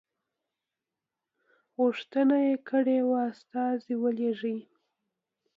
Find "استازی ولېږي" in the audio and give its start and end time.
3.31-4.57